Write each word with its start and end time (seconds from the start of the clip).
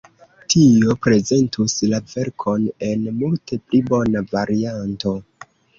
Tio 0.53 0.95
prezentus 1.07 1.75
la 1.93 2.01
verkon 2.15 2.67
en 2.91 3.07
multe 3.21 3.63
pli 3.69 3.87
bona 3.95 4.27
varianto. 4.35 5.19